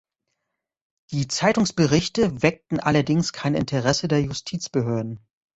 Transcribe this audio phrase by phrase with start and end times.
[1.11, 5.19] Die Zeitungsberichte weckten allerdings kein Interesse der Justizbehörden.